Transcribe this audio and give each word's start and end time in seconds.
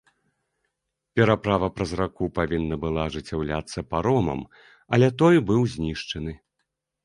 Пераправа 1.19 1.67
праз 1.75 1.91
раку 1.99 2.31
павінна 2.39 2.75
была 2.87 3.01
ажыццяўляцца 3.11 3.87
паромам, 3.93 4.41
але 4.97 5.07
той 5.23 5.35
быў 5.51 5.61
знішчаны. 5.79 6.33